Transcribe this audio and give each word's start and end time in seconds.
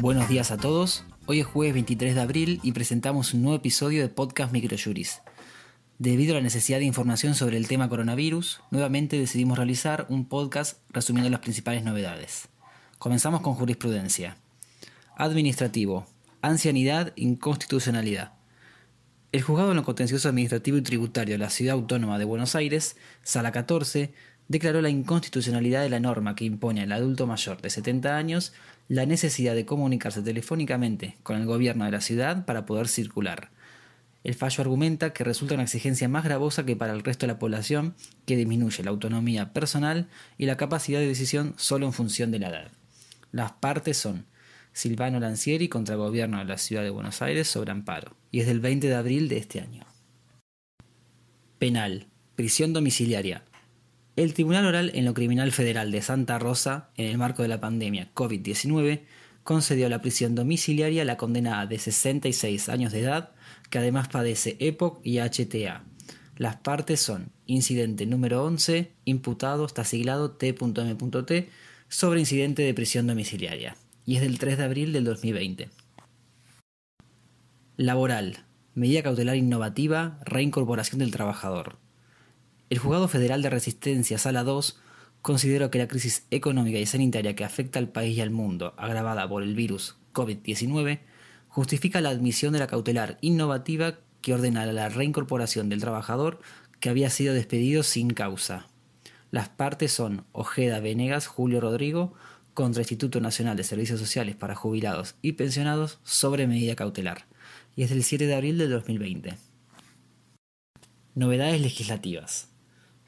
Buenos 0.00 0.28
días 0.28 0.50
a 0.50 0.56
todos. 0.56 1.04
Hoy 1.26 1.40
es 1.40 1.46
jueves 1.46 1.74
23 1.74 2.14
de 2.14 2.20
abril 2.20 2.60
y 2.62 2.72
presentamos 2.72 3.34
un 3.34 3.42
nuevo 3.42 3.56
episodio 3.56 4.02
de 4.02 4.08
Podcast 4.08 4.52
Microjuris. 4.52 5.20
Debido 5.98 6.32
a 6.32 6.38
la 6.38 6.42
necesidad 6.42 6.78
de 6.78 6.86
información 6.86 7.34
sobre 7.34 7.58
el 7.58 7.68
tema 7.68 7.88
coronavirus, 7.88 8.62
nuevamente 8.70 9.18
decidimos 9.18 9.58
realizar 9.58 10.06
un 10.08 10.24
podcast 10.24 10.78
resumiendo 10.88 11.28
las 11.28 11.40
principales 11.40 11.84
novedades. 11.84 12.48
Comenzamos 12.98 13.42
con 13.42 13.54
jurisprudencia. 13.54 14.38
Administrativo. 15.16 16.06
Ancianidad, 16.40 17.12
inconstitucionalidad. 17.16 18.39
El 19.32 19.42
juzgado 19.42 19.70
en 19.70 19.76
lo 19.76 19.84
contencioso 19.84 20.28
administrativo 20.28 20.76
y 20.76 20.82
tributario 20.82 21.34
de 21.34 21.38
la 21.38 21.50
Ciudad 21.50 21.74
Autónoma 21.74 22.18
de 22.18 22.24
Buenos 22.24 22.56
Aires, 22.56 22.96
Sala 23.22 23.52
14, 23.52 24.12
declaró 24.48 24.82
la 24.82 24.88
inconstitucionalidad 24.88 25.82
de 25.82 25.88
la 25.88 26.00
norma 26.00 26.34
que 26.34 26.44
impone 26.44 26.82
al 26.82 26.90
adulto 26.90 27.28
mayor 27.28 27.62
de 27.62 27.70
70 27.70 28.16
años 28.16 28.52
la 28.88 29.06
necesidad 29.06 29.54
de 29.54 29.64
comunicarse 29.64 30.20
telefónicamente 30.22 31.16
con 31.22 31.36
el 31.36 31.46
gobierno 31.46 31.84
de 31.84 31.92
la 31.92 32.00
ciudad 32.00 32.44
para 32.44 32.66
poder 32.66 32.88
circular. 32.88 33.50
El 34.24 34.34
fallo 34.34 34.62
argumenta 34.62 35.12
que 35.12 35.22
resulta 35.22 35.54
una 35.54 35.62
exigencia 35.62 36.08
más 36.08 36.24
gravosa 36.24 36.66
que 36.66 36.74
para 36.74 36.92
el 36.92 37.04
resto 37.04 37.26
de 37.26 37.32
la 37.32 37.38
población, 37.38 37.94
que 38.26 38.34
disminuye 38.34 38.82
la 38.82 38.90
autonomía 38.90 39.52
personal 39.52 40.08
y 40.38 40.46
la 40.46 40.56
capacidad 40.56 40.98
de 40.98 41.06
decisión 41.06 41.54
solo 41.56 41.86
en 41.86 41.92
función 41.92 42.32
de 42.32 42.40
la 42.40 42.48
edad. 42.48 42.72
Las 43.30 43.52
partes 43.52 43.96
son 43.96 44.26
Silvano 44.80 45.20
Lancieri 45.20 45.68
contra 45.68 45.94
el 45.94 46.00
gobierno 46.00 46.38
de 46.38 46.46
la 46.46 46.56
ciudad 46.56 46.82
de 46.82 46.88
Buenos 46.88 47.20
Aires 47.20 47.46
sobre 47.46 47.70
amparo, 47.70 48.16
y 48.30 48.40
es 48.40 48.46
del 48.46 48.60
20 48.60 48.88
de 48.88 48.94
abril 48.94 49.28
de 49.28 49.36
este 49.36 49.60
año. 49.60 49.84
Penal. 51.58 52.06
Prisión 52.34 52.72
domiciliaria. 52.72 53.44
El 54.16 54.32
Tribunal 54.32 54.64
Oral 54.64 54.90
en 54.94 55.04
lo 55.04 55.12
Criminal 55.12 55.52
Federal 55.52 55.90
de 55.90 56.00
Santa 56.00 56.38
Rosa, 56.38 56.88
en 56.96 57.08
el 57.08 57.18
marco 57.18 57.42
de 57.42 57.48
la 57.48 57.60
pandemia 57.60 58.14
COVID-19, 58.14 59.02
concedió 59.42 59.86
la 59.90 60.00
prisión 60.00 60.34
domiciliaria 60.34 61.02
a 61.02 61.04
la 61.04 61.18
condenada 61.18 61.66
de 61.66 61.78
66 61.78 62.70
años 62.70 62.90
de 62.90 63.00
edad, 63.00 63.32
que 63.68 63.80
además 63.80 64.08
padece 64.08 64.56
EPOC 64.60 65.02
y 65.04 65.18
HTA. 65.18 65.84
Las 66.36 66.56
partes 66.56 67.02
son 67.02 67.32
incidente 67.44 68.06
número 68.06 68.42
11, 68.46 68.92
imputado, 69.04 69.66
está 69.66 69.84
siglado 69.84 70.30
T.M.T, 70.30 71.50
sobre 71.90 72.20
incidente 72.20 72.62
de 72.62 72.72
prisión 72.72 73.06
domiciliaria, 73.06 73.76
y 74.10 74.16
es 74.16 74.22
del 74.22 74.40
3 74.40 74.58
de 74.58 74.64
abril 74.64 74.92
del 74.92 75.04
2020. 75.04 75.70
Laboral. 77.76 78.44
Medida 78.74 79.04
cautelar 79.04 79.36
innovativa, 79.36 80.18
reincorporación 80.24 80.98
del 80.98 81.12
trabajador. 81.12 81.78
El 82.70 82.80
Juzgado 82.80 83.06
Federal 83.06 83.40
de 83.40 83.50
Resistencia 83.50 84.18
Sala 84.18 84.42
2 84.42 84.80
consideró 85.22 85.70
que 85.70 85.78
la 85.78 85.86
crisis 85.86 86.26
económica 86.32 86.80
y 86.80 86.86
sanitaria 86.86 87.36
que 87.36 87.44
afecta 87.44 87.78
al 87.78 87.88
país 87.88 88.16
y 88.16 88.20
al 88.20 88.30
mundo, 88.30 88.74
agravada 88.78 89.28
por 89.28 89.44
el 89.44 89.54
virus 89.54 89.94
COVID-19, 90.12 90.98
justifica 91.46 92.00
la 92.00 92.10
admisión 92.10 92.52
de 92.52 92.58
la 92.58 92.66
cautelar 92.66 93.16
innovativa 93.20 94.00
que 94.22 94.34
ordena 94.34 94.66
la 94.66 94.88
reincorporación 94.88 95.68
del 95.68 95.82
trabajador 95.82 96.40
que 96.80 96.88
había 96.88 97.10
sido 97.10 97.32
despedido 97.32 97.84
sin 97.84 98.10
causa. 98.10 98.66
Las 99.30 99.48
partes 99.48 99.92
son 99.92 100.24
Ojeda 100.32 100.80
Venegas 100.80 101.28
Julio 101.28 101.60
Rodrigo 101.60 102.14
contra 102.54 102.82
Instituto 102.82 103.20
Nacional 103.20 103.56
de 103.56 103.64
Servicios 103.64 104.00
Sociales 104.00 104.36
para 104.36 104.54
Jubilados 104.54 105.14
y 105.22 105.32
Pensionados 105.32 105.98
sobre 106.04 106.46
medida 106.46 106.74
cautelar, 106.74 107.26
y 107.76 107.82
es 107.82 107.90
del 107.90 108.04
7 108.04 108.26
de 108.26 108.34
abril 108.34 108.58
del 108.58 108.70
2020. 108.70 109.36
Novedades 111.14 111.60
legislativas. 111.60 112.48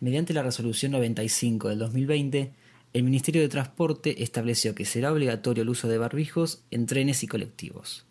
Mediante 0.00 0.32
la 0.32 0.42
resolución 0.42 0.92
95 0.92 1.68
del 1.68 1.78
2020, 1.78 2.52
el 2.92 3.02
Ministerio 3.02 3.42
de 3.42 3.48
Transporte 3.48 4.22
estableció 4.22 4.74
que 4.74 4.84
será 4.84 5.12
obligatorio 5.12 5.62
el 5.62 5.68
uso 5.68 5.88
de 5.88 5.98
barbijos 5.98 6.64
en 6.70 6.86
trenes 6.86 7.22
y 7.22 7.28
colectivos. 7.28 8.06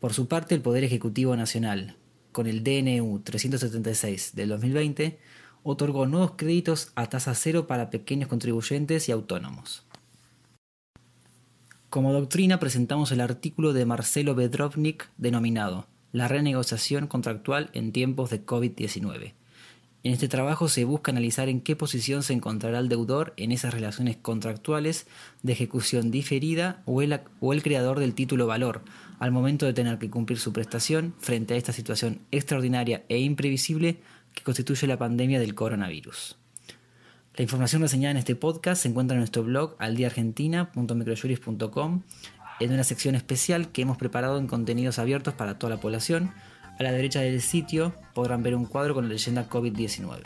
Por 0.00 0.14
su 0.14 0.28
parte, 0.28 0.54
el 0.54 0.62
Poder 0.62 0.84
Ejecutivo 0.84 1.36
Nacional, 1.36 1.96
con 2.32 2.46
el 2.46 2.62
DNU 2.62 3.20
376 3.20 4.34
del 4.34 4.50
2020, 4.50 5.18
otorgó 5.62 6.06
nuevos 6.06 6.32
créditos 6.36 6.92
a 6.94 7.08
tasa 7.08 7.34
cero 7.34 7.66
para 7.66 7.90
pequeños 7.90 8.28
contribuyentes 8.28 9.08
y 9.08 9.12
autónomos. 9.12 9.84
Como 11.90 12.12
doctrina 12.12 12.58
presentamos 12.58 13.12
el 13.12 13.20
artículo 13.20 13.72
de 13.72 13.86
Marcelo 13.86 14.34
Bedrovnik 14.34 15.10
denominado 15.16 15.86
La 16.12 16.28
renegociación 16.28 17.06
contractual 17.06 17.70
en 17.72 17.92
tiempos 17.92 18.30
de 18.30 18.44
COVID-19 18.44 19.34
en 20.06 20.12
este 20.12 20.28
trabajo 20.28 20.68
se 20.68 20.84
busca 20.84 21.10
analizar 21.10 21.48
en 21.48 21.60
qué 21.60 21.74
posición 21.74 22.22
se 22.22 22.32
encontrará 22.32 22.78
el 22.78 22.88
deudor 22.88 23.34
en 23.36 23.50
esas 23.50 23.74
relaciones 23.74 24.16
contractuales 24.16 25.08
de 25.42 25.52
ejecución 25.52 26.12
diferida 26.12 26.80
o 26.84 27.02
el, 27.02 27.18
o 27.40 27.52
el 27.52 27.60
creador 27.60 27.98
del 27.98 28.14
título 28.14 28.46
valor, 28.46 28.82
al 29.18 29.32
momento 29.32 29.66
de 29.66 29.72
tener 29.72 29.98
que 29.98 30.08
cumplir 30.08 30.38
su 30.38 30.52
prestación 30.52 31.12
frente 31.18 31.54
a 31.54 31.56
esta 31.56 31.72
situación 31.72 32.20
extraordinaria 32.30 33.02
e 33.08 33.18
imprevisible 33.18 33.98
que 34.32 34.44
constituye 34.44 34.86
la 34.86 34.96
pandemia 34.96 35.40
del 35.40 35.56
coronavirus. 35.56 36.38
La 37.36 37.42
información 37.42 37.82
reseñada 37.82 38.12
en 38.12 38.16
este 38.16 38.34
podcast 38.34 38.82
se 38.82 38.88
encuentra 38.88 39.14
en 39.14 39.20
nuestro 39.20 39.44
blog 39.44 39.76
aldiaargentina.microjuris.com 39.78 42.02
en 42.60 42.72
una 42.72 42.82
sección 42.82 43.14
especial 43.14 43.70
que 43.72 43.82
hemos 43.82 43.98
preparado 43.98 44.38
en 44.38 44.46
contenidos 44.46 44.98
abiertos 44.98 45.34
para 45.34 45.58
toda 45.58 45.74
la 45.74 45.80
población 45.80 46.32
a 46.78 46.82
la 46.82 46.92
derecha 46.92 47.20
del 47.20 47.42
sitio 47.42 47.92
podrán 48.14 48.42
ver 48.42 48.54
un 48.54 48.64
cuadro 48.64 48.94
con 48.94 49.04
la 49.04 49.10
leyenda 49.12 49.50
COVID-19. 49.50 50.22